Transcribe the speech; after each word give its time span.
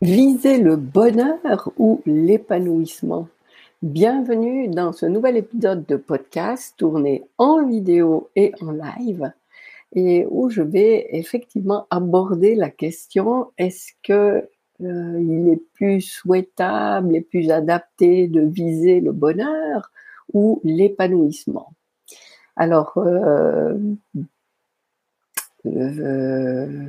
Viser 0.00 0.58
le 0.58 0.76
bonheur 0.76 1.72
ou 1.76 2.02
l'épanouissement. 2.06 3.28
Bienvenue 3.82 4.68
dans 4.68 4.92
ce 4.92 5.06
nouvel 5.06 5.36
épisode 5.36 5.86
de 5.86 5.96
podcast 5.96 6.74
tourné 6.76 7.24
en 7.36 7.66
vidéo 7.66 8.30
et 8.36 8.52
en 8.60 8.70
live 8.70 9.32
et 9.96 10.24
où 10.30 10.50
je 10.50 10.62
vais 10.62 11.08
effectivement 11.10 11.88
aborder 11.90 12.54
la 12.54 12.70
question 12.70 13.50
est-ce 13.58 13.90
que 14.04 14.48
euh, 14.82 15.20
il 15.20 15.48
est 15.48 15.62
plus 15.74 16.00
souhaitable 16.00 17.16
et 17.16 17.20
plus 17.20 17.50
adapté 17.50 18.28
de 18.28 18.42
viser 18.42 19.00
le 19.00 19.10
bonheur 19.10 19.90
ou 20.32 20.60
l'épanouissement? 20.62 21.72
Alors, 22.54 22.98
euh, 22.98 23.74
euh, 25.66 26.86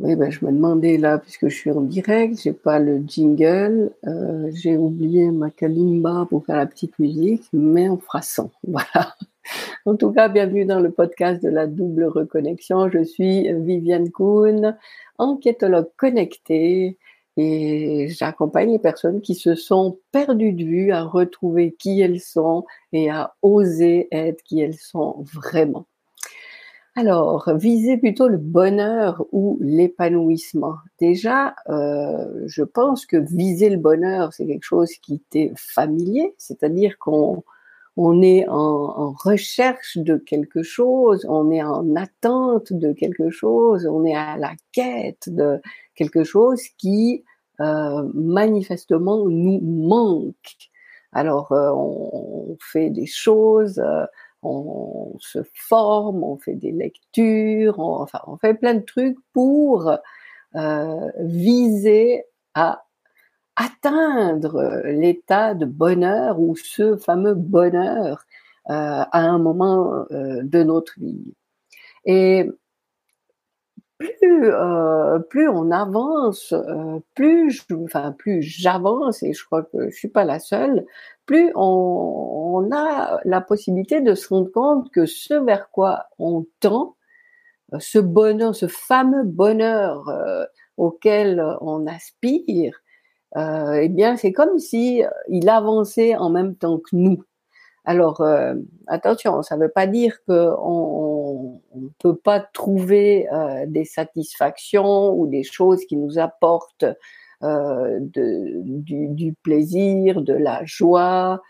oui, 0.00 0.16
ben, 0.16 0.30
je 0.30 0.44
me 0.44 0.50
demandais 0.50 0.98
là, 0.98 1.18
puisque 1.18 1.48
je 1.48 1.54
suis 1.54 1.70
en 1.70 1.80
direct, 1.80 2.40
j'ai 2.42 2.52
pas 2.52 2.80
le 2.80 3.02
jingle, 3.06 3.92
euh, 4.06 4.50
j'ai 4.52 4.76
oublié 4.76 5.30
ma 5.30 5.50
kalimba 5.50 6.26
pour 6.28 6.44
faire 6.44 6.56
la 6.56 6.66
petite 6.66 6.98
musique, 6.98 7.44
mais 7.52 7.88
on 7.88 7.98
fera 7.98 8.20
sans. 8.22 8.50
Voilà. 8.66 9.14
En 9.86 9.96
tout 9.96 10.10
cas, 10.12 10.28
bienvenue 10.28 10.64
dans 10.64 10.80
le 10.80 10.90
podcast 10.90 11.42
de 11.42 11.48
la 11.48 11.66
double 11.66 12.04
reconnexion. 12.04 12.88
Je 12.88 13.04
suis 13.04 13.52
Viviane 13.52 14.10
Kuhn, 14.10 14.76
enquêtologue 15.18 15.90
connectée, 15.96 16.98
et 17.36 18.08
j'accompagne 18.08 18.72
les 18.72 18.78
personnes 18.78 19.20
qui 19.20 19.34
se 19.34 19.54
sont 19.54 19.98
perdues 20.12 20.52
de 20.52 20.64
vue 20.64 20.92
à 20.92 21.02
retrouver 21.04 21.72
qui 21.78 22.00
elles 22.00 22.20
sont 22.20 22.64
et 22.92 23.10
à 23.10 23.34
oser 23.42 24.08
être 24.12 24.42
qui 24.42 24.60
elles 24.60 24.74
sont 24.74 25.24
vraiment. 25.34 25.86
Alors, 26.96 27.50
viser 27.56 27.96
plutôt 27.96 28.28
le 28.28 28.36
bonheur 28.36 29.26
ou 29.32 29.58
l'épanouissement. 29.60 30.76
Déjà, 31.00 31.56
euh, 31.68 32.44
je 32.46 32.62
pense 32.62 33.04
que 33.04 33.16
viser 33.16 33.68
le 33.68 33.78
bonheur, 33.78 34.32
c'est 34.32 34.46
quelque 34.46 34.64
chose 34.64 34.92
qui 35.02 35.18
t'est 35.28 35.52
familier, 35.56 36.34
c'est-à-dire 36.38 36.96
qu'on 36.98 37.42
on 37.96 38.22
est 38.22 38.46
en, 38.48 39.12
recherche 39.12 39.98
de 39.98 40.16
quelque 40.16 40.62
chose, 40.62 41.26
on 41.28 41.50
est 41.50 41.62
en 41.62 41.96
attente 41.96 42.72
de 42.72 42.92
quelque 42.92 43.30
chose, 43.30 43.86
on 43.86 44.04
est 44.04 44.14
à 44.16 44.36
la 44.36 44.52
quête 44.72 45.28
de 45.28 45.60
quelque 45.96 46.22
chose 46.22 46.62
qui 46.78 47.24
euh, 47.60 48.08
manifestement 48.14 49.28
nous 49.28 49.60
manque. 49.60 50.70
Alors, 51.12 51.52
euh, 51.52 51.70
on, 51.72 52.56
fait 52.60 52.90
des 52.90 53.06
choses 53.06 53.82
on 54.44 55.16
se 55.18 55.40
forme, 55.54 56.22
on 56.22 56.36
fait 56.38 56.54
des 56.54 56.72
lectures, 56.72 57.78
on, 57.78 58.36
fait 58.38 58.54
plein 58.54 58.74
de 58.74 58.84
trucs 58.84 59.18
pour 59.32 59.96
euh, 60.56 61.10
viser 61.18 62.24
à 62.54 62.84
atteindre 63.56 64.82
l'état 64.84 65.54
de 65.54 65.64
bonheur 65.64 66.40
ou 66.40 66.56
ce 66.56 66.96
fameux 66.96 67.34
bonheur 67.34 68.24
euh, 68.70 69.04
à 69.10 69.20
un 69.20 69.38
moment 69.38 70.06
euh, 70.10 70.42
de 70.42 70.62
notre 70.62 70.98
vie. 70.98 71.34
Plus, 74.04 74.50
euh, 74.50 75.18
plus 75.18 75.48
on 75.48 75.70
avance, 75.70 76.52
euh, 76.52 77.00
plus, 77.14 77.50
je, 77.50 77.74
enfin 77.84 78.12
plus 78.12 78.42
j'avance 78.42 79.22
et 79.22 79.32
je 79.32 79.44
crois 79.44 79.62
que 79.62 79.90
je 79.90 79.96
suis 79.96 80.08
pas 80.08 80.24
la 80.24 80.38
seule, 80.38 80.84
plus 81.26 81.50
on, 81.54 82.68
a 82.72 83.20
la 83.24 83.40
possibilité 83.40 84.00
de 84.00 84.14
se 84.14 84.28
rendre 84.28 84.50
compte 84.50 84.90
que 84.90 85.06
ce 85.06 85.34
vers 85.34 85.70
quoi 85.70 86.06
on 86.18 86.46
tend, 86.60 86.96
euh, 87.72 87.78
ce 87.80 87.98
bonheur, 87.98 88.54
ce 88.54 88.66
fameux 88.68 89.24
bonheur 89.24 90.10
auquel 90.76 91.44
on 91.60 91.86
aspire, 91.86 92.80
eh 93.36 93.88
bien 93.88 94.16
c'est 94.16 94.32
comme 94.32 94.58
si 94.58 95.02
il 95.28 95.48
avançait 95.48 96.16
en 96.16 96.30
même 96.30 96.56
temps 96.56 96.78
que 96.78 96.94
nous. 96.96 97.22
Alors 97.84 98.22
euh, 98.22 98.54
attention, 98.86 99.42
ça 99.42 99.56
ne 99.56 99.62
veut 99.62 99.70
pas 99.70 99.86
dire 99.86 100.16
qu'on 100.26 101.60
ne 101.74 101.88
peut 101.98 102.16
pas 102.16 102.40
trouver 102.40 103.28
euh, 103.30 103.66
des 103.66 103.84
satisfactions 103.84 105.12
ou 105.12 105.26
des 105.26 105.42
choses 105.42 105.84
qui 105.84 105.96
nous 105.96 106.18
apportent 106.18 106.86
euh, 107.42 107.98
du, 108.00 109.34
plaisir, 109.42 110.22
de 110.22 110.32
la 110.32 110.64
joie. 110.64 111.42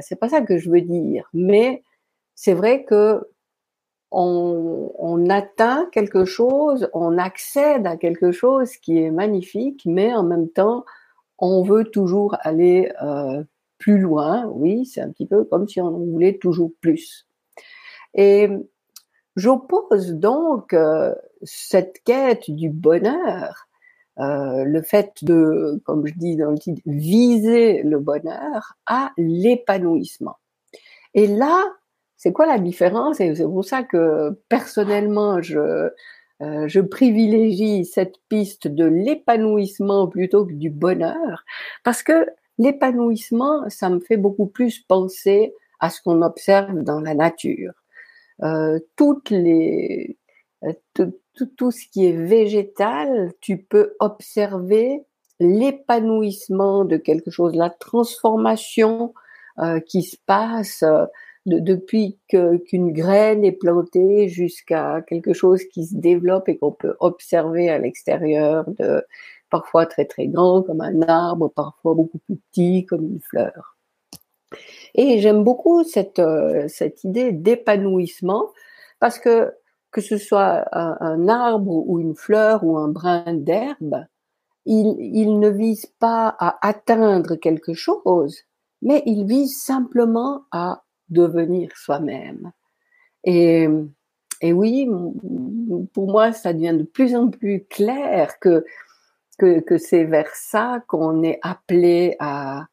C'est 0.00 0.18
pas 0.18 0.30
ça 0.30 0.40
que 0.40 0.56
je 0.56 0.70
veux 0.70 0.80
dire, 0.80 1.28
mais 1.34 1.82
c'est 2.34 2.54
vrai 2.54 2.84
que 2.84 3.28
on, 4.10 5.28
atteint 5.28 5.86
quelque 5.92 6.24
chose, 6.24 6.88
on 6.94 7.18
accède 7.18 7.86
à 7.86 7.98
quelque 7.98 8.32
chose 8.32 8.74
qui 8.78 9.02
est 9.02 9.10
magnifique, 9.10 9.82
mais 9.84 10.14
en 10.14 10.22
même 10.22 10.48
temps, 10.48 10.86
on 11.38 11.62
veut 11.62 11.84
toujours 11.84 12.36
aller 12.40 12.90
plus 13.78 13.98
loin. 13.98 14.46
Oui, 14.46 14.86
c'est 14.86 15.00
un 15.00 15.10
petit 15.10 15.26
peu 15.26 15.44
comme 15.44 15.68
si 15.68 15.80
on 15.80 15.90
voulait 15.90 16.38
toujours 16.38 16.72
plus. 16.80 17.26
Et 18.14 18.48
j'oppose 19.36 20.14
donc 20.14 20.72
euh, 20.72 21.14
cette 21.42 22.02
quête 22.04 22.50
du 22.50 22.70
bonheur 22.70 23.68
euh, 24.18 24.64
le 24.64 24.82
fait 24.82 25.12
de, 25.22 25.80
comme 25.84 26.04
je 26.06 26.14
dis 26.14 26.34
dans 26.34 26.50
le 26.50 26.58
titre, 26.58 26.82
viser 26.86 27.82
le 27.84 28.00
bonheur 28.00 28.76
à 28.86 29.12
l'épanouissement. 29.16 30.36
Et 31.14 31.28
là, 31.28 31.62
c'est 32.16 32.32
quoi 32.32 32.46
la 32.46 32.58
différence? 32.58 33.20
Et 33.20 33.32
c'est 33.36 33.44
pour 33.44 33.64
ça 33.64 33.84
que 33.84 34.40
personnellement, 34.48 35.38
euh, 35.38 35.88
je 36.40 36.80
privilégie 36.80 37.84
cette 37.84 38.16
piste 38.28 38.66
de 38.66 38.86
l'épanouissement 38.86 40.08
plutôt 40.08 40.44
que 40.44 40.52
du 40.52 40.70
bonheur, 40.70 41.44
parce 41.84 42.02
que 42.02 42.26
l'épanouissement, 42.58 43.68
ça 43.68 43.88
me 43.88 44.00
fait 44.00 44.16
beaucoup 44.16 44.46
plus 44.46 44.80
penser 44.80 45.54
à 45.80 45.90
ce 45.90 46.02
qu'on 46.02 46.22
observe 46.22 46.82
dans 46.82 47.00
la 47.00 47.14
nature. 47.14 47.72
Euh, 48.42 48.78
toutes 48.96 49.30
les, 49.30 50.16
euh, 50.64 50.72
tout, 50.94 51.70
ce 51.70 51.86
qui 51.90 52.06
est 52.06 52.16
végétal, 52.16 53.32
tu 53.40 53.58
peux 53.58 53.94
observer 54.00 55.02
l'épanouissement 55.40 56.84
de 56.84 56.96
quelque 56.96 57.30
chose, 57.30 57.54
la 57.54 57.70
transformation 57.70 59.14
euh, 59.60 59.80
qui 59.80 60.02
se 60.02 60.16
passe 60.26 60.84
de, 61.46 61.60
depuis 61.60 62.18
qu'une 62.28 62.92
graine 62.92 63.44
est 63.44 63.52
plantée 63.52 64.28
jusqu'à 64.28 65.02
quelque 65.06 65.32
chose 65.32 65.64
qui 65.64 65.86
se 65.86 65.96
développe 65.96 66.48
et 66.48 66.58
qu'on 66.58 66.72
peut 66.72 66.96
observer 66.98 67.70
à 67.70 67.78
l'extérieur, 67.78 68.64
de 68.78 69.04
parfois 69.50 69.86
très 69.86 70.04
très 70.04 70.26
grand 70.26 70.62
comme 70.62 70.80
un 70.80 71.02
arbre, 71.02 71.48
parfois 71.48 71.94
beaucoup 71.94 72.18
plus 72.18 72.36
petit 72.52 72.86
comme 72.86 73.04
une 73.04 73.20
fleur. 73.20 73.76
Et 74.94 75.20
j'aime 75.20 75.44
beaucoup 75.44 75.84
cette, 75.84 76.18
euh, 76.18 76.66
cette 76.68 77.04
idée 77.04 77.32
d'épanouissement 77.32 78.50
parce 78.98 79.18
que 79.18 79.52
que 79.90 80.00
ce 80.00 80.18
soit 80.18 80.64
un, 80.72 80.96
un, 81.00 81.28
arbre 81.28 81.88
ou 81.88 81.98
une 81.98 82.14
fleur 82.14 82.62
ou 82.62 82.76
un 82.76 82.88
brin 82.88 83.32
d'herbe, 83.32 84.04
il, 84.66 84.96
il, 84.98 85.38
ne 85.38 85.48
vise 85.48 85.86
pas 85.98 86.36
à 86.38 86.58
atteindre 86.66 87.36
quelque 87.36 87.72
chose, 87.72 88.42
mais 88.82 89.02
il 89.06 89.24
vise 89.24 89.58
simplement 89.58 90.42
à 90.52 90.82
devenir 91.08 91.70
soi-même. 91.74 92.52
Et, 93.24 93.66
et 94.40 94.52
oui, 94.52 94.88
pour 95.94 96.10
moi, 96.10 96.32
ça 96.32 96.52
devient 96.52 96.76
de 96.76 96.84
plus 96.84 97.16
en 97.16 97.28
plus 97.28 97.64
clair 97.68 98.38
que, 98.40 98.64
que, 99.38 99.78
c'est 99.78 100.04
vers 100.04 100.34
ça 100.34 100.82
qu'on 100.86 101.22
est 101.22 101.38
appelé 101.42 102.16
à, 102.18 102.66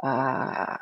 à, 0.00 0.78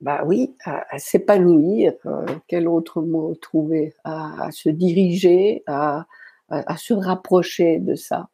bah 0.00 0.22
oui, 0.24 0.56
à, 0.64 0.98
s'épanouir, 0.98 1.92
euh, 2.06 2.26
quel 2.48 2.68
autre 2.68 3.02
mot 3.02 3.34
trouver, 3.34 3.94
à, 4.04 4.48
se 4.50 4.68
diriger, 4.68 5.62
à, 5.66 6.06
à, 6.48 6.76
se 6.76 6.94
rapprocher 6.94 7.78
de 7.78 7.94
ça. 7.94 8.28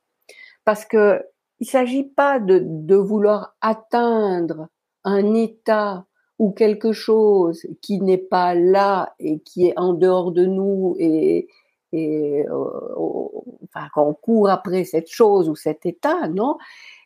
Parce 0.65 0.85
que 0.85 1.23
il 1.61 1.67
s'agit 1.67 2.05
pas 2.05 2.41
de, 2.41 2.61
de 2.63 2.97
vouloir 2.97 3.55
atteindre 3.61 4.69
un 5.05 5.35
état 5.35 6.07
ou 6.39 6.51
quelque 6.51 6.93
chose 6.93 7.65
qui 7.81 8.01
n'est 8.01 8.19
pas 8.19 8.55
là 8.55 9.15
et 9.21 9.39
qui 9.41 9.69
est 9.69 9.79
en 9.79 9.93
dehors 9.93 10.33
de 10.33 10.45
nous 10.45 10.97
et, 10.99 11.49
et 11.93 12.45
euh, 12.49 13.29
enfin 13.65 13.89
qu'on 13.95 14.15
court 14.15 14.51
après 14.51 14.85
cette 14.85 15.11
chose 15.11 15.49
ou 15.49 15.57
cet 15.57 15.87
état, 15.87 16.29
non? 16.29 16.59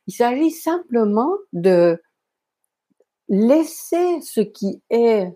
Il 0.06 0.12
s'agit 0.12 0.50
simplement 0.50 1.32
de 1.52 2.00
laisser 3.28 4.20
ce 4.20 4.40
qui 4.40 4.82
est 4.90 5.32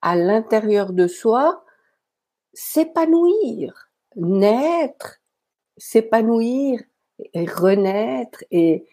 à 0.00 0.16
l'intérieur 0.16 0.92
de 0.92 1.06
soi 1.06 1.64
s'épanouir, 2.54 3.90
naître, 4.16 5.20
s'épanouir 5.76 6.80
et 7.34 7.44
renaître 7.46 8.42
et, 8.50 8.86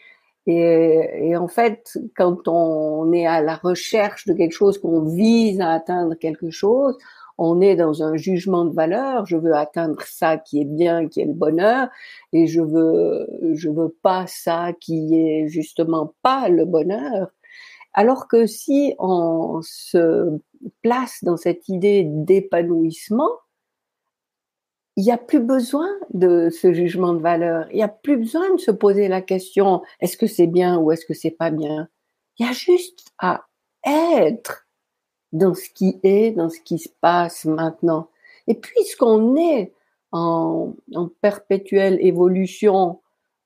en 1.38 1.48
fait, 1.48 1.98
quand 2.18 2.48
on 2.48 3.14
est 3.14 3.26
à 3.26 3.42
la 3.42 3.56
recherche 3.56 4.28
de 4.28 4.34
quelque 4.34 4.52
chose, 4.52 4.78
qu'on 4.78 5.04
vise 5.04 5.62
à 5.62 5.72
atteindre 5.72 6.16
quelque 6.16 6.50
chose, 6.50 6.98
on 7.38 7.62
est 7.62 7.76
dans 7.76 8.04
un 8.04 8.16
jugement 8.16 8.66
de 8.66 8.74
valeur. 8.74 9.26
Je 9.26 9.38
veux 9.38 9.54
atteindre 9.54 10.02
ça 10.04 10.38
qui 10.38 10.62
est 10.62 10.66
bien, 10.66 11.08
qui 11.08 11.22
est 11.22 11.26
le 11.26 11.34
bonheur, 11.34 11.90
et 12.32 12.48
je 12.48 12.62
veux, 12.62 13.28
je 13.54 13.70
veux 13.70 13.96
pas 14.02 14.26
ça 14.28 14.72
qui 14.80 15.16
est 15.16 15.48
justement 15.48 16.14
pas 16.22 16.50
le 16.50 16.66
bonheur. 16.66 17.32
Alors 17.94 18.28
que 18.28 18.46
si 18.48 18.96
on 19.00 19.62
se 19.62 20.40
place 20.82 21.24
dans 21.24 21.38
cette 21.38 21.70
idée 21.70 22.04
d'épanouissement, 22.08 23.30
il 24.96 25.04
n'y 25.04 25.12
a 25.12 25.18
plus 25.18 25.40
besoin 25.40 25.90
de 26.14 26.50
ce 26.50 26.72
jugement 26.74 27.14
de 27.14 27.20
valeur. 27.20 27.68
Il 27.72 27.78
n'y 27.78 27.84
a 27.84 27.88
plus 27.88 28.18
besoin 28.18 28.54
de 28.54 28.60
se 28.60 28.72
poser 28.72 29.08
la 29.08 29.22
question 29.22 29.82
est-ce 30.00 30.18
que 30.18 30.28
c'est 30.28 30.48
bien 30.48 30.78
ou 30.78 30.92
est-ce 30.92 31.06
que 31.06 31.14
c'est 31.14 31.32
pas 31.32 31.52
bien? 31.52 31.88
Il 32.38 32.46
y 32.46 32.50
a 32.50 32.54
juste 32.54 33.06
à 33.20 33.46
être 33.86 34.63
dans 35.34 35.54
ce 35.54 35.70
qui 35.70 36.00
est, 36.04 36.32
dans 36.32 36.50
ce 36.50 36.62
qui 36.62 36.80
se 36.80 36.90
passe 37.02 37.46
maintenant. 37.46 38.08
Et 38.48 38.54
puisqu'on 38.54 39.36
est 39.36 39.74
en, 40.12 40.74
perpétuelle 41.22 41.98
évolution, 42.00 43.00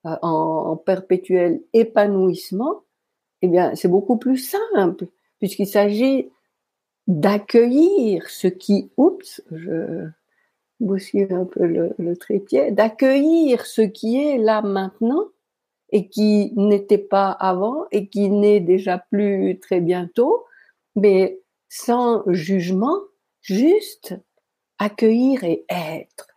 euh, 0.05 0.15
en, 0.21 0.71
en, 0.71 0.75
perpétuel 0.75 1.61
épanouissement, 1.73 2.83
eh 3.41 3.47
bien, 3.47 3.73
c'est 3.75 3.87
beaucoup 3.87 4.17
plus 4.17 4.37
simple, 4.37 5.07
puisqu'il 5.39 5.67
s'agit 5.67 6.29
d'accueillir 7.07 8.29
ce 8.29 8.47
qui, 8.47 8.89
oups, 8.97 9.41
je 9.51 10.07
bouscule 10.79 11.33
un 11.33 11.45
peu 11.45 11.65
le, 11.65 11.93
le 11.97 12.17
trépied, 12.17 12.71
d'accueillir 12.71 13.65
ce 13.65 13.81
qui 13.81 14.21
est 14.21 14.37
là 14.37 14.61
maintenant 14.61 15.25
et 15.91 16.07
qui 16.07 16.51
n'était 16.55 16.97
pas 16.97 17.31
avant 17.31 17.85
et 17.91 18.07
qui 18.07 18.29
n'est 18.29 18.59
déjà 18.59 18.97
plus 18.97 19.57
très 19.59 19.79
bientôt, 19.79 20.45
mais 20.95 21.39
sans 21.69 22.23
jugement, 22.27 22.99
juste 23.41 24.15
accueillir 24.79 25.43
et 25.43 25.65
être. 25.69 26.27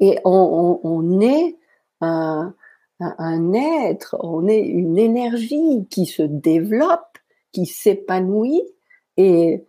Et 0.00 0.18
on, 0.24 1.20
est 1.20 1.56
un, 2.00 2.54
un, 3.00 3.52
être, 3.52 4.16
on 4.20 4.46
est 4.46 4.60
une 4.60 4.98
énergie 4.98 5.86
qui 5.90 6.06
se 6.06 6.22
développe, 6.22 7.18
qui 7.52 7.66
s'épanouit 7.66 8.62
et 9.16 9.64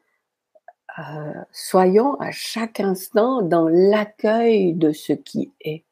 euh, 1.00 1.33
soyons 1.51 2.15
à 2.19 2.31
chaque 2.31 2.80
instant 2.80 3.42
dans 3.42 3.68
l'accueil 3.68 4.74
de 4.74 4.92
ce 4.92 5.13
qui 5.13 5.51
est. 5.62 5.86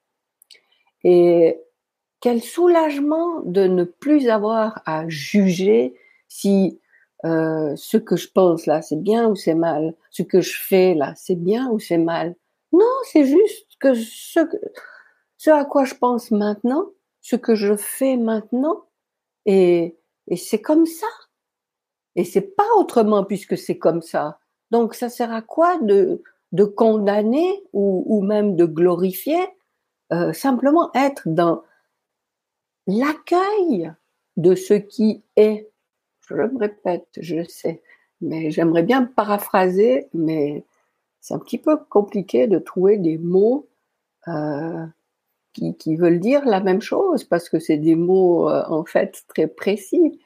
Et 1.03 1.59
quel 2.19 2.41
soulagement 2.41 3.41
de 3.41 3.67
ne 3.67 3.83
plus 3.83 4.29
avoir 4.29 4.81
à 4.85 5.07
juger 5.07 5.95
si 6.27 6.79
euh, 7.25 7.75
ce 7.75 7.97
que 7.97 8.15
je 8.15 8.29
pense 8.31 8.65
là, 8.65 8.81
c'est 8.81 9.01
bien 9.01 9.27
ou 9.29 9.35
c'est 9.35 9.55
mal, 9.55 9.95
ce 10.11 10.23
que 10.23 10.41
je 10.41 10.57
fais 10.61 10.93
là, 10.93 11.13
c'est 11.15 11.35
bien 11.35 11.69
ou 11.71 11.79
c'est 11.79 11.97
mal? 11.97 12.35
Non, 12.71 12.85
c'est 13.11 13.25
juste 13.25 13.67
que 13.79 13.93
ce, 13.95 14.41
ce 15.37 15.49
à 15.49 15.65
quoi 15.65 15.85
je 15.85 15.95
pense 15.95 16.31
maintenant, 16.31 16.85
ce 17.21 17.35
que 17.35 17.55
je 17.55 17.75
fais 17.75 18.17
maintenant, 18.17 18.85
et, 19.45 19.97
et 20.27 20.35
c'est 20.35 20.61
comme 20.61 20.85
ça. 20.85 21.07
Et 22.15 22.23
c'est 22.23 22.41
pas 22.55 22.67
autrement 22.77 23.23
puisque 23.23 23.57
c'est 23.57 23.77
comme 23.77 24.01
ça. 24.01 24.39
Donc 24.71 24.95
ça 24.95 25.09
sert 25.09 25.31
à 25.31 25.41
quoi 25.41 25.77
de, 25.79 26.21
de 26.51 26.63
condamner 26.65 27.63
ou, 27.73 28.03
ou 28.07 28.21
même 28.23 28.55
de 28.55 28.65
glorifier 28.65 29.39
euh, 30.11 30.33
Simplement 30.33 30.91
être 30.95 31.23
dans 31.25 31.63
l'accueil 32.87 33.91
de 34.37 34.55
ce 34.55 34.73
qui 34.73 35.23
est? 35.35 35.69
Je 36.27 36.35
me 36.35 36.59
répète, 36.59 37.07
je 37.19 37.43
sais, 37.43 37.81
mais 38.21 38.51
j'aimerais 38.51 38.83
bien 38.83 39.03
paraphraser, 39.03 40.07
mais 40.13 40.65
c'est 41.21 41.33
un 41.33 41.39
petit 41.39 41.57
peu 41.57 41.77
compliqué 41.77 42.47
de 42.47 42.59
trouver 42.59 42.97
des 42.97 43.17
mots 43.17 43.67
euh, 44.27 44.85
qui, 45.53 45.75
qui, 45.75 45.95
veulent 45.95 46.19
dire 46.19 46.45
la 46.45 46.59
même 46.59 46.81
chose 46.81 47.23
parce 47.23 47.49
que 47.49 47.59
c'est 47.59 47.77
des 47.77 47.95
mots 47.95 48.49
euh, 48.49 48.63
en 48.67 48.83
fait 48.83 49.23
très 49.27 49.47
précis. 49.47 50.19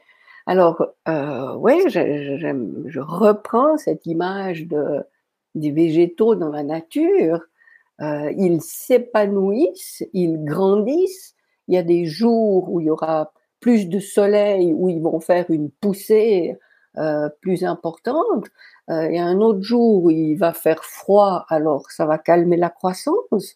Alors, 0.47 0.85
euh, 1.07 1.55
oui, 1.57 1.75
je, 1.87 2.99
reprends 2.99 3.77
cette 3.77 4.05
image 4.07 4.67
de, 4.67 5.03
des 5.53 5.71
végétaux 5.71 6.35
dans 6.35 6.49
la 6.49 6.63
nature. 6.63 7.41
Ils 7.99 8.61
s'épanouissent, 8.61 10.03
ils 10.13 10.43
grandissent. 10.43 11.35
Il 11.67 11.75
y 11.75 11.77
a 11.77 11.83
des 11.83 12.05
jours 12.05 12.71
où 12.71 12.79
il 12.79 12.87
y 12.87 12.89
aura 12.89 13.31
plus 13.61 13.87
de 13.87 13.99
soleil, 13.99 14.73
où 14.73 14.89
ils 14.89 15.01
vont 15.01 15.21
faire 15.21 15.45
une 15.49 15.69
poussée 15.69 16.57
euh, 16.97 17.29
plus 17.39 17.63
importante. 17.63 18.47
Euh, 18.89 19.17
a 19.17 19.23
un 19.23 19.39
autre 19.39 19.61
jour 19.61 20.03
où 20.03 20.09
il 20.09 20.35
va 20.35 20.51
faire 20.51 20.83
froid, 20.83 21.45
alors 21.47 21.89
ça 21.89 22.05
va 22.05 22.17
calmer 22.17 22.57
la 22.57 22.69
croissance. 22.69 23.55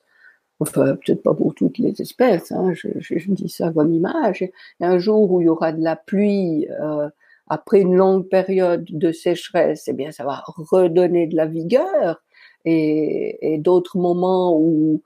Enfin, 0.62 0.96
peut-être 0.96 1.22
pas 1.22 1.34
pour 1.34 1.54
toutes 1.54 1.78
les 1.80 2.02
espèces, 2.02 2.54
hein, 2.54 2.72
je, 2.74 3.32
dis 3.32 3.50
ça 3.50 3.72
comme 3.72 3.94
image. 3.94 4.50
A 4.80 4.88
un 4.88 5.00
jour 5.00 5.30
où 5.30 5.42
il 5.42 5.46
y 5.46 5.50
aura 5.50 5.74
de 5.74 5.84
la 5.84 5.98
pluie 5.98 6.66
euh, 6.80 7.10
après 7.48 7.82
une 7.82 7.96
longue 7.96 8.30
période 8.30 8.86
de 8.90 9.12
sécheresse, 9.12 9.84
eh 9.88 9.94
bien, 9.94 10.12
ça 10.12 10.24
va 10.24 10.44
redonner 10.48 11.28
de 11.28 11.36
la 11.36 11.46
vigueur. 11.46 12.22
Et, 12.64 13.54
et 13.54 13.58
d'autres 13.58 13.98
moments 13.98 14.58
où, 14.58 15.04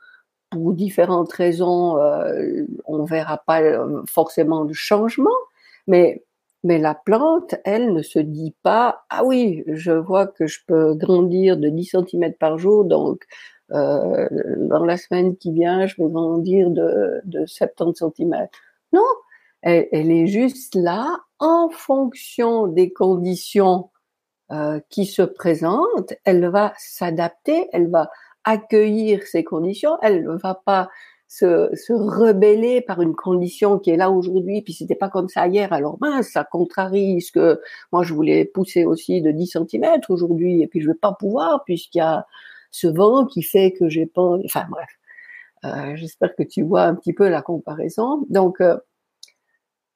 pour 0.50 0.74
différentes 0.74 1.32
raisons, 1.34 1.98
euh, 1.98 2.66
on 2.86 3.04
verra 3.06 3.38
pas 3.38 3.62
euh, 3.62 4.02
forcément 4.08 4.66
de 4.66 4.74
changement. 4.74 5.30
Mais, 5.88 6.24
mais 6.64 6.78
la 6.78 6.96
plante, 6.96 7.56
elle, 7.66 7.94
ne 7.94 8.02
se 8.02 8.20
dit 8.20 8.56
pas, 8.64 9.04
ah 9.10 9.24
oui, 9.24 9.64
je 9.68 9.92
vois 9.92 10.28
que 10.28 10.48
je 10.48 10.60
peux 10.68 10.94
grandir 10.96 11.58
de 11.58 11.70
10 11.70 11.96
cm 12.10 12.34
par 12.34 12.58
jour, 12.58 12.86
donc 12.86 13.26
euh, 13.72 14.28
dans 14.58 14.86
la 14.86 14.98
semaine 14.98 15.38
qui 15.38 15.52
vient, 15.52 15.86
je 15.86 15.96
vais 15.98 16.10
grandir 16.10 16.70
de, 16.70 17.22
de 17.26 17.46
70 17.46 18.04
cm. 18.18 18.48
Non, 18.94 19.06
elle, 19.62 19.88
elle, 19.92 20.12
est 20.12 20.28
juste 20.28 20.76
là 20.76 21.20
en 21.40 21.70
fonction 21.70 22.68
des 22.68 22.92
conditions 22.92 23.90
euh, 24.52 24.80
qui 24.90 25.06
se 25.06 25.22
présentent. 25.22 26.14
Elle 26.24 26.48
va 26.48 26.74
s'adapter, 26.80 27.68
elle 27.72 27.88
va 27.88 28.10
accueillir 28.44 29.24
ces 29.24 29.44
conditions. 29.44 29.98
Elle 30.02 30.24
ne 30.24 30.36
va 30.38 30.56
pas 30.56 30.90
se, 31.28 31.70
se, 31.76 31.94
rebeller 31.94 32.82
par 32.82 33.02
une 33.02 33.16
condition 33.16 33.78
qui 33.78 33.92
est 33.92 33.98
là 33.98 34.10
aujourd'hui, 34.10 34.62
puis 34.64 34.74
c'était 34.74 34.96
pas 34.96 35.10
comme 35.10 35.30
ça 35.30 35.48
hier, 35.48 35.72
alors 35.72 35.98
mince, 36.02 36.30
ça 36.30 36.44
contrarie 36.44 37.22
ce 37.22 37.32
que 37.32 37.62
moi 37.92 38.04
je 38.04 38.16
voulais 38.16 38.46
pousser 38.46 38.84
aussi 38.84 39.22
de 39.22 39.30
10 39.30 39.58
cm 39.70 39.86
aujourd'hui, 40.10 40.64
et 40.64 40.68
puis 40.68 40.82
je 40.82 40.88
vais 40.88 40.98
pas 40.98 41.14
pouvoir 41.14 41.64
puisqu'il 41.66 42.00
y 42.00 42.02
a 42.02 42.26
ce 42.72 42.88
vent 42.88 43.26
qui 43.26 43.44
fait 43.44 43.74
que 43.74 43.90
j'ai 43.90 44.08
pas. 44.08 44.38
Enfin 44.46 44.66
bref, 44.70 44.90
euh, 45.66 45.96
j'espère 45.96 46.36
que 46.36 46.44
tu 46.44 46.64
vois 46.64 46.84
un 46.84 46.96
petit 46.96 47.14
peu 47.14 47.30
la 47.30 47.42
comparaison. 47.42 48.26
Donc, 48.30 48.62
euh, 48.62 48.78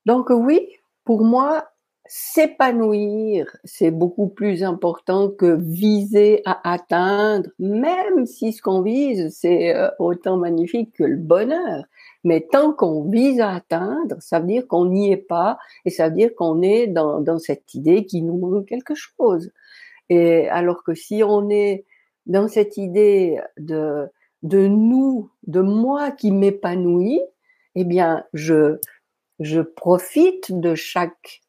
donc 0.05 0.29
oui, 0.29 0.67
pour 1.03 1.23
moi, 1.23 1.72
s'épanouir, 2.05 3.55
c'est 3.63 3.91
beaucoup 3.91 4.27
plus 4.27 4.63
important 4.63 5.29
que 5.29 5.57
viser 5.57 6.41
à 6.45 6.73
atteindre, 6.73 7.49
même 7.59 8.25
si 8.25 8.51
ce 8.51 8.61
qu'on 8.61 8.81
vise, 8.81 9.33
c'est 9.35 9.75
euh, 9.75 9.89
autant 9.99 10.37
magnifique 10.37 10.93
que 10.93 11.03
le 11.03 11.17
bonheur. 11.17 11.85
Mais 12.25 12.47
tant 12.51 12.73
qu'on 12.73 13.09
vise 13.09 13.39
à 13.39 13.51
atteindre, 13.51 14.17
ça 14.19 14.39
veut 14.39 14.47
dire 14.47 14.67
qu'on 14.67 14.85
n'y 14.85 15.11
est 15.11 15.17
pas, 15.17 15.57
et 15.85 15.89
ça 15.89 16.09
veut 16.09 16.15
dire 16.15 16.35
qu'on 16.35 16.61
est 16.61 16.87
dans, 16.87 17.21
dans 17.21 17.39
cette 17.39 17.73
idée 17.73 18.05
qui 18.05 18.21
nous 18.21 18.37
manque 18.37 18.67
quelque 18.67 18.95
chose. 18.95 19.51
Et 20.09 20.47
alors 20.49 20.83
que 20.83 20.93
si 20.93 21.23
on 21.23 21.49
est 21.49 21.85
dans 22.25 22.47
cette 22.47 22.77
idée 22.77 23.39
de, 23.57 24.07
de 24.41 24.67
nous, 24.67 25.31
de 25.47 25.61
moi 25.61 26.11
qui 26.11 26.31
m'épanouit, 26.31 27.21
eh 27.75 27.85
bien, 27.85 28.25
je, 28.33 28.77
je 29.39 29.61
profite 29.61 30.57
de 30.59 30.75
chaque 30.75 31.42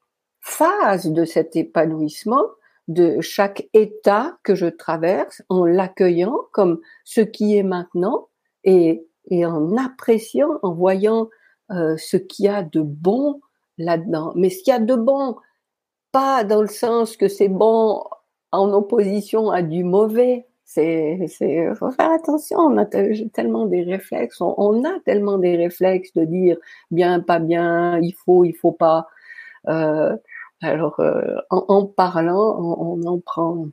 phase 0.45 1.11
de 1.11 1.25
cet 1.25 1.57
épanouissement, 1.57 2.45
de 2.87 3.23
chaque 3.23 3.67
état 3.73 4.37
que 4.43 4.55
je 4.55 4.67
traverse 4.67 5.43
en 5.49 5.65
l'accueillant 5.65 6.37
comme 6.53 6.81
ce 7.05 7.23
qui 7.23 7.57
est 7.57 7.63
maintenant 7.63 8.29
et, 8.63 9.07
en 9.33 9.77
appréciant, 9.79 10.59
en 10.63 10.75
voyant 10.75 11.31
euh, 11.71 11.97
ce 11.97 12.19
qu'il 12.19 12.45
y 12.45 12.49
a 12.49 12.63
de 12.63 12.83
bon 12.83 13.41
là-dedans. 13.79 14.33
Mais 14.37 14.51
ce 14.51 14.63
qu'il 14.63 14.73
y 14.73 14.77
a 14.77 14.81
de 14.81 14.97
bon, 14.97 15.37
pas 16.13 16.45
dans 16.45 16.61
le 16.61 16.69
sens 16.69 17.17
que 17.17 17.27
c'est 17.27 17.49
bon 17.49 18.05
en 18.53 18.71
opposition 18.75 19.51
à 19.51 19.63
du 19.63 19.83
mauvais, 19.83 20.47
c'est, 20.67 21.27
faut 21.75 21.91
faire 21.91 22.11
attention. 22.11 22.59
On 22.59 22.77
a 22.77 22.85
tellement 22.85 23.65
des 23.65 23.83
réflexes, 23.83 24.43
on, 24.43 24.85
a 24.85 25.01
tellement 25.07 25.39
des 25.39 25.57
réflexes 25.57 26.13
de 26.13 26.27
dire 26.27 26.59
bien, 26.91 27.21
pas 27.21 27.39
bien, 27.39 27.99
il 28.01 28.13
faut, 28.13 28.45
il 28.45 28.53
faut 28.53 28.73
pas. 28.73 29.07
Euh, 29.69 30.15
alors, 30.65 31.01
euh, 31.01 31.37
en, 31.51 31.87
parlant, 31.87 32.57
on, 32.59 33.03
on, 33.03 33.07
en 33.07 33.21
prend 33.21 33.67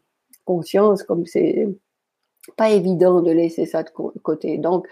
conscience, 0.45 1.03
comme 1.03 1.25
c'est 1.25 1.67
pas 2.57 2.69
évident 2.69 3.21
de 3.21 3.31
laisser 3.31 3.65
ça 3.65 3.83
de 3.83 3.89
côté. 3.89 4.57
Donc, 4.57 4.87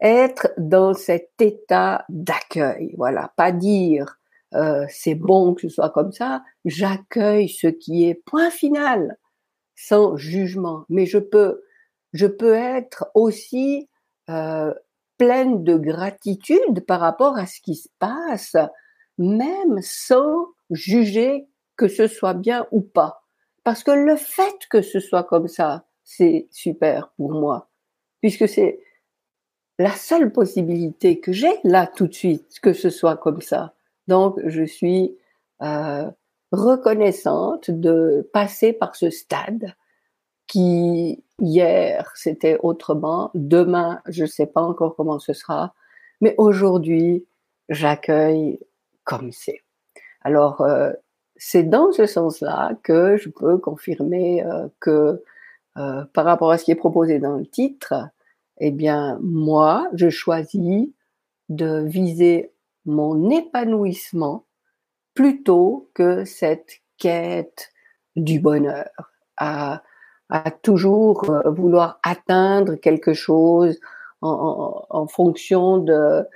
être 0.00 0.48
dans 0.58 0.94
cet 0.94 1.32
état 1.40 2.04
d'accueil, 2.08 2.94
voilà, 2.96 3.32
pas 3.36 3.52
dire 3.52 4.18
euh, 4.54 4.84
c'est 4.88 5.14
bon 5.14 5.54
que 5.54 5.62
ce 5.62 5.68
soit 5.68 5.90
comme 5.90 6.12
ça, 6.12 6.44
j'accueille 6.64 7.48
ce 7.48 7.66
qui 7.66 8.04
est 8.08 8.14
point 8.14 8.50
final 8.50 9.18
sans 9.74 10.16
jugement, 10.16 10.84
mais 10.88 11.06
je 11.06 11.18
peux, 11.18 11.62
je 12.12 12.26
peux 12.26 12.54
être 12.54 13.10
aussi 13.14 13.88
euh, 14.30 14.72
pleine 15.18 15.64
de 15.64 15.76
gratitude 15.76 16.84
par 16.86 17.00
rapport 17.00 17.36
à 17.36 17.46
ce 17.46 17.60
qui 17.60 17.74
se 17.74 17.88
passe, 17.98 18.56
même 19.18 19.80
sans 19.82 20.46
juger 20.70 21.46
que 21.76 21.88
ce 21.88 22.06
soit 22.06 22.34
bien 22.34 22.66
ou 22.70 22.80
pas. 22.80 23.24
Parce 23.64 23.82
que 23.82 23.90
le 23.90 24.16
fait 24.16 24.66
que 24.70 24.82
ce 24.82 25.00
soit 25.00 25.24
comme 25.24 25.48
ça, 25.48 25.84
c'est 26.04 26.48
super 26.50 27.10
pour 27.16 27.32
moi, 27.32 27.70
puisque 28.20 28.48
c'est 28.48 28.80
la 29.78 29.92
seule 29.92 30.32
possibilité 30.32 31.18
que 31.18 31.32
j'ai 31.32 31.52
là 31.64 31.86
tout 31.86 32.06
de 32.06 32.14
suite, 32.14 32.60
que 32.60 32.72
ce 32.72 32.90
soit 32.90 33.16
comme 33.16 33.40
ça. 33.40 33.74
Donc, 34.06 34.38
je 34.46 34.64
suis 34.64 35.16
euh, 35.62 36.10
reconnaissante 36.52 37.70
de 37.70 38.28
passer 38.32 38.72
par 38.72 38.94
ce 38.94 39.10
stade 39.10 39.74
qui, 40.46 41.24
hier, 41.40 42.12
c'était 42.14 42.58
autrement. 42.62 43.30
Demain, 43.34 44.00
je 44.06 44.22
ne 44.22 44.28
sais 44.28 44.46
pas 44.46 44.62
encore 44.62 44.94
comment 44.94 45.18
ce 45.18 45.32
sera. 45.32 45.74
Mais 46.20 46.34
aujourd'hui, 46.38 47.26
j'accueille 47.68 48.60
comme 49.04 49.32
c'est. 49.32 49.63
Alors, 50.24 50.62
euh, 50.62 50.92
c'est 51.36 51.64
dans 51.64 51.92
ce 51.92 52.06
sens-là 52.06 52.72
que 52.82 53.16
je 53.16 53.28
peux 53.28 53.58
confirmer 53.58 54.44
euh, 54.44 54.68
que 54.80 55.22
euh, 55.76 56.04
par 56.12 56.24
rapport 56.24 56.50
à 56.50 56.58
ce 56.58 56.64
qui 56.64 56.70
est 56.70 56.76
proposé 56.76 57.18
dans 57.18 57.36
le 57.36 57.46
titre, 57.46 57.94
eh 58.58 58.70
bien, 58.70 59.18
moi, 59.22 59.88
je 59.94 60.08
choisis 60.08 60.88
de 61.48 61.84
viser 61.84 62.52
mon 62.86 63.30
épanouissement 63.30 64.46
plutôt 65.14 65.90
que 65.94 66.24
cette 66.24 66.80
quête 66.98 67.70
du 68.16 68.38
bonheur, 68.38 68.88
à, 69.36 69.82
toujours 70.62 71.28
euh, 71.30 71.50
vouloir 71.50 72.00
atteindre 72.02 72.76
quelque 72.76 73.12
chose 73.12 73.78
en, 74.22 75.06
fonction 75.06 75.78
de, 75.78 76.26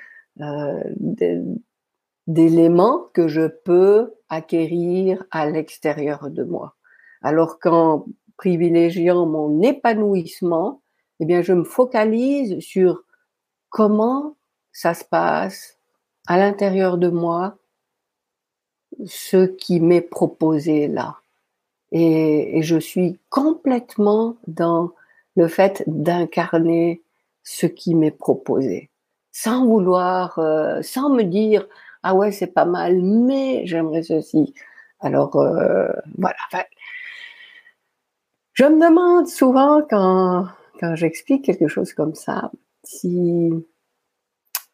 d'éléments 2.28 3.08
que 3.14 3.26
je 3.26 3.48
peux 3.48 4.14
acquérir 4.28 5.24
à 5.30 5.50
l'extérieur 5.50 6.30
de 6.30 6.44
moi. 6.44 6.74
Alors 7.22 7.58
qu'en 7.58 8.06
privilégiant 8.36 9.26
mon 9.26 9.60
épanouissement, 9.62 10.80
eh 11.18 11.24
bien, 11.24 11.42
je 11.42 11.52
me 11.52 11.64
focalise 11.64 12.60
sur 12.60 13.02
comment 13.70 14.36
ça 14.70 14.94
se 14.94 15.04
passe 15.04 15.78
à 16.26 16.38
l'intérieur 16.38 16.98
de 16.98 17.08
moi 17.08 17.56
ce 19.06 19.46
qui 19.46 19.80
m'est 19.80 20.00
proposé 20.00 20.86
là. 20.86 21.16
Et, 21.90 22.60
je 22.62 22.78
suis 22.78 23.18
complètement 23.30 24.36
dans 24.46 24.92
le 25.36 25.48
fait 25.48 25.82
d'incarner 25.86 27.02
ce 27.42 27.66
qui 27.66 27.94
m'est 27.94 28.10
proposé, 28.10 28.90
sans 29.32 29.64
vouloir, 29.64 30.38
euh, 30.38 30.82
sans 30.82 31.08
me 31.08 31.22
dire 31.22 31.66
ah 32.08 32.14
ouais 32.14 32.32
c'est 32.32 32.46
pas 32.54 32.64
mal, 32.64 33.02
mais 33.02 33.66
j'aimerais 33.66 34.02
ceci. 34.02 34.54
Alors 35.00 35.36
euh, 35.36 35.88
voilà. 36.16 36.36
je 38.54 38.64
me 38.64 38.80
demande 38.80 39.28
souvent 39.28 39.82
quand 39.88 40.46
quand 40.80 40.94
j'explique 40.94 41.44
quelque 41.44 41.68
chose 41.68 41.92
comme 41.92 42.14
ça, 42.14 42.50
si 42.82 43.52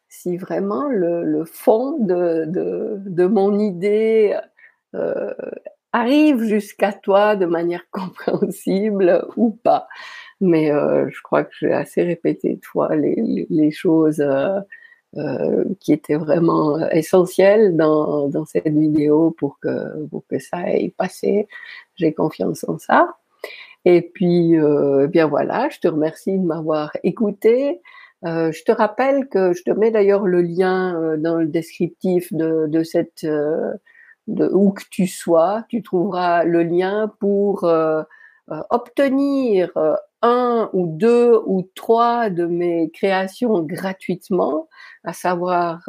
si 0.07 0.37
vraiment 0.37 0.87
le, 0.87 1.43
fond 1.43 1.97
de, 1.99 2.45
de, 2.47 3.25
mon 3.25 3.59
idée 3.59 4.39
euh, 4.95 5.33
arrive 5.91 6.41
jusqu'à 6.43 6.93
toi 6.93 7.35
de 7.35 7.45
manière 7.45 7.83
compréhensible 7.91 9.27
ou 9.35 9.51
pas. 9.51 9.89
Mais 10.39 10.71
euh, 10.71 11.09
je 11.09 11.21
crois 11.21 11.43
que 11.43 11.53
j'ai 11.59 11.73
assez 11.73 12.01
répété 12.03 12.59
toi 12.59 12.95
les, 12.95 13.45
les, 13.49 13.71
choses 13.71 14.23
qui 15.79 15.93
étaient 15.93 16.15
vraiment 16.15 16.77
essentielles 16.89 17.75
dans, 17.77 18.27
dans 18.27 18.45
cette 18.45 18.67
vidéo 18.67 19.33
pour 19.37 19.59
que, 19.59 20.05
pour 20.07 20.23
que 20.27 20.39
ça 20.39 20.57
aille 20.57 20.89
passer. 20.89 21.47
J'ai 21.95 22.13
confiance 22.13 22.65
en 22.67 22.77
ça. 22.77 23.15
Et 23.85 24.01
puis, 24.01 24.57
euh, 24.57 25.07
bien 25.07 25.27
voilà, 25.27 25.69
je 25.69 25.79
te 25.79 25.87
remercie 25.87 26.37
de 26.37 26.43
m'avoir 26.43 26.91
écouté. 27.03 27.81
Euh, 28.25 28.51
je 28.51 28.63
te 28.63 28.71
rappelle 28.71 29.27
que 29.27 29.53
je 29.53 29.63
te 29.63 29.69
mets 29.71 29.91
d'ailleurs 29.91 30.25
le 30.25 30.41
lien 30.41 30.99
euh, 30.99 31.17
dans 31.17 31.35
le 31.35 31.45
descriptif 31.45 32.33
de, 32.33 32.65
de 32.67 32.83
cette 32.83 33.23
euh, 33.23 33.73
de 34.27 34.49
où 34.51 34.71
que 34.71 34.81
tu 34.89 35.05
sois, 35.05 35.63
tu 35.69 35.83
trouveras 35.83 36.43
le 36.45 36.63
lien 36.63 37.13
pour 37.19 37.69
obtenir 38.71 39.71
un 40.21 40.69
ou 40.73 40.87
deux 40.87 41.39
ou 41.45 41.69
trois 41.75 42.29
de 42.29 42.45
mes 42.45 42.89
créations 42.91 43.61
gratuitement, 43.61 44.67
à 45.03 45.13
savoir 45.13 45.87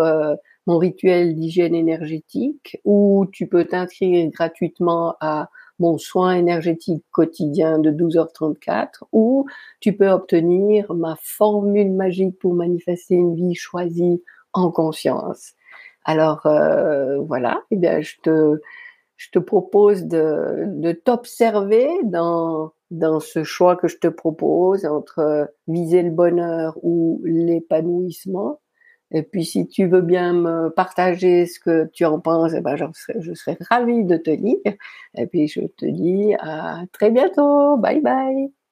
mon 0.66 0.78
rituel 0.78 1.34
d'hygiène 1.34 1.74
énergétique, 1.74 2.78
où 2.84 3.26
tu 3.32 3.46
peux 3.46 3.64
t'inscrire 3.64 4.30
gratuitement 4.30 5.14
à 5.20 5.48
mon 5.78 5.98
soin 5.98 6.34
énergétique 6.34 7.04
quotidien 7.10 7.78
de 7.78 7.90
12h34 7.90 9.04
ou 9.12 9.46
tu 9.80 9.92
peux 9.92 10.08
obtenir 10.08 10.92
ma 10.94 11.16
formule 11.20 11.92
magique 11.92 12.38
pour 12.38 12.54
manifester 12.54 13.14
une 13.14 13.34
vie 13.34 13.54
choisie 13.54 14.22
en 14.52 14.70
conscience. 14.70 15.52
Alors 16.04 16.46
euh, 16.46 17.18
voilà, 17.18 17.62
eh 17.70 17.76
bien 17.76 18.00
je 18.00 18.14
te 18.22 18.60
je 19.16 19.30
te 19.30 19.38
propose 19.38 20.04
de, 20.04 20.64
de 20.66 20.92
t'observer 20.92 21.88
dans 22.04 22.72
dans 22.92 23.18
ce 23.20 23.42
choix 23.44 23.76
que 23.76 23.88
je 23.88 23.98
te 23.98 24.06
propose 24.08 24.84
entre 24.86 25.50
viser 25.66 26.02
le 26.02 26.10
bonheur 26.10 26.78
ou 26.82 27.20
l'épanouissement 27.24 28.60
et 29.12 29.22
puis, 29.22 29.44
si 29.44 29.68
tu 29.68 29.86
veux 29.86 30.00
bien 30.02 30.32
me 30.32 30.68
partager 30.70 31.46
ce 31.46 31.60
que 31.60 31.86
tu 31.92 32.04
en 32.04 32.20
penses, 32.20 32.52
eh 32.54 32.60
ben, 32.60 32.76
je 32.76 33.34
serais 33.34 33.56
ravie 33.70 34.04
de 34.04 34.16
te 34.16 34.30
lire. 34.30 34.58
Et 35.16 35.26
puis, 35.26 35.46
je 35.48 35.60
te 35.60 35.86
dis 35.86 36.34
à 36.40 36.82
très 36.92 37.10
bientôt. 37.10 37.76
Bye 37.76 38.00
bye. 38.00 38.65